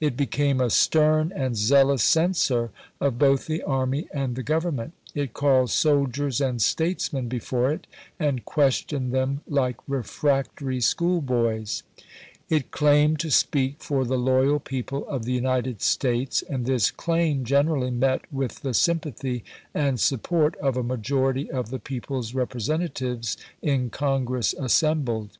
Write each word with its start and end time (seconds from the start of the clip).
It 0.00 0.16
became 0.16 0.58
a 0.58 0.70
stern 0.70 1.32
and 1.36 1.54
zealous 1.54 2.02
censor 2.02 2.70
of 2.98 3.18
both 3.18 3.44
the 3.46 3.62
army 3.62 4.08
and 4.10 4.34
the 4.34 4.42
Govern 4.42 4.76
ment; 4.76 4.92
it 5.14 5.34
callcnl 5.34 5.68
soldiers 5.68 6.40
and 6.40 6.62
statesmen 6.62 7.28
before 7.28 7.70
it, 7.72 7.86
and 8.18 8.46
questioned 8.46 9.12
them 9.12 9.42
like 9.46 9.76
refractory 9.86 10.80
schoolboys. 10.80 11.82
It 12.48 12.70
PLANS 12.70 12.70
OF 12.70 12.70
CAMPAIGN 12.70 12.92
151 12.94 12.94
claimed 12.94 13.20
to 13.20 13.30
speak 13.30 13.82
for 13.86 14.04
the 14.06 14.18
loyal 14.18 14.60
people 14.60 15.06
of 15.10 15.26
the 15.26 15.34
United 15.34 15.72
chap. 15.72 15.76
ix. 15.82 15.84
States, 15.84 16.42
and 16.48 16.64
this 16.64 16.90
claim 16.90 17.44
generally 17.44 17.90
met 17.90 18.22
with 18.32 18.60
the 18.62 18.72
sym 18.72 19.00
pathy 19.00 19.42
and 19.74 20.00
support 20.00 20.54
of 20.56 20.78
a 20.78 20.82
majority 20.82 21.50
of 21.50 21.68
the 21.68 21.78
people's 21.78 22.32
representatives 22.34 23.36
in 23.60 23.90
Congress 23.90 24.54
assembled. 24.58 25.36